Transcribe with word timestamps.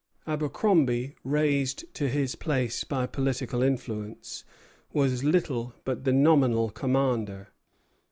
Abercromby, 0.25 1.13
raised 1.23 1.85
to 1.93 2.09
his 2.09 2.33
place 2.33 2.83
by 2.83 3.05
political 3.05 3.61
influence, 3.61 4.43
was 4.93 5.23
little 5.23 5.75
but 5.85 6.05
the 6.05 6.11
nominal 6.11 6.71
commander. 6.71 7.49